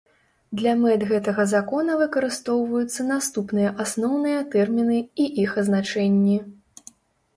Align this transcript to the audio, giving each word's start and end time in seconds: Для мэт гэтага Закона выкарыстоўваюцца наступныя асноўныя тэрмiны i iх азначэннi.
Для 0.59 0.71
мэт 0.83 1.01
гэтага 1.09 1.43
Закона 1.51 1.97
выкарыстоўваюцца 1.99 3.01
наступныя 3.11 3.69
асноўныя 3.87 4.39
тэрмiны 4.57 4.97
i 5.25 5.31
iх 5.45 5.51
азначэннi. 5.65 6.37